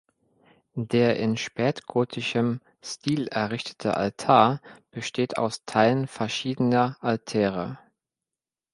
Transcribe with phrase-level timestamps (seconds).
[0.73, 7.77] Der in spätgotischem Stil errichtete Altar besteht aus Teilen verschiedener Altäre.